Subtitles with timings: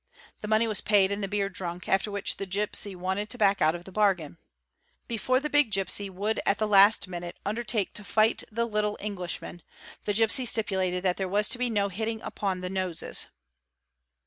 [0.39, 3.61] The money was paid and the beer drunk, after which the gipsy wanted to back
[3.61, 4.39] out of the bargain.
[5.07, 9.61] Before the big gipsy would at the last minute undertake to fight the little Englishman,
[10.05, 13.27] the gipsy stipulated that there was to be 'no hitting upon the noses.